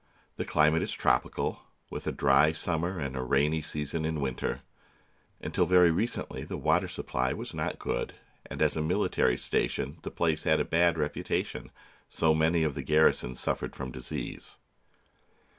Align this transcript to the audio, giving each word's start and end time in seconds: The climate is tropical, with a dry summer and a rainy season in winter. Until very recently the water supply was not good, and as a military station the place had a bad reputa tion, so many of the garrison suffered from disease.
The 0.37 0.45
climate 0.45 0.81
is 0.81 0.91
tropical, 0.91 1.59
with 1.91 2.07
a 2.07 2.11
dry 2.11 2.53
summer 2.53 2.97
and 2.99 3.15
a 3.15 3.21
rainy 3.21 3.61
season 3.61 4.03
in 4.03 4.19
winter. 4.19 4.61
Until 5.39 5.67
very 5.67 5.91
recently 5.91 6.43
the 6.43 6.57
water 6.57 6.87
supply 6.87 7.33
was 7.33 7.53
not 7.53 7.77
good, 7.77 8.15
and 8.47 8.63
as 8.63 8.75
a 8.75 8.81
military 8.81 9.37
station 9.37 9.99
the 10.01 10.09
place 10.09 10.43
had 10.43 10.59
a 10.59 10.65
bad 10.65 10.95
reputa 10.95 11.45
tion, 11.45 11.69
so 12.09 12.33
many 12.33 12.63
of 12.63 12.73
the 12.73 12.81
garrison 12.81 13.35
suffered 13.35 13.75
from 13.75 13.91
disease. 13.91 14.57